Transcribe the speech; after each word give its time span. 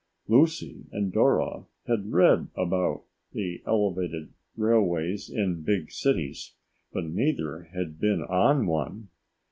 Lucy 0.27 0.87
and 0.91 1.13
Dora 1.13 1.65
had 1.85 2.11
read 2.11 2.47
about 2.55 3.03
the 3.33 3.61
elevated 3.67 4.29
railways 4.57 5.29
in 5.29 5.61
big 5.61 5.91
cities, 5.91 6.55
but 6.91 7.05
neither 7.05 7.69
had 7.71 7.99
been 7.99 8.23
on 8.23 8.65
one. 8.65 9.09